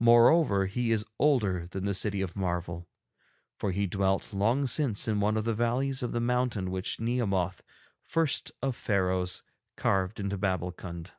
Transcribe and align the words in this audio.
Moreover, 0.00 0.64
he 0.64 0.92
is 0.92 1.04
older 1.18 1.66
than 1.66 1.84
the 1.84 1.92
City 1.92 2.22
of 2.22 2.34
Marvel, 2.34 2.88
for 3.58 3.70
he 3.70 3.86
dwelt 3.86 4.32
long 4.32 4.66
since 4.66 5.06
in 5.06 5.20
one 5.20 5.36
of 5.36 5.44
the 5.44 5.52
valleys 5.52 6.02
of 6.02 6.12
the 6.12 6.22
mountain 6.22 6.70
which 6.70 7.00
Nehemoth, 7.00 7.62
first 8.02 8.50
of 8.62 8.74
Pharaohs, 8.74 9.42
carved 9.76 10.18
into 10.20 10.38
Babbulkund. 10.38 11.10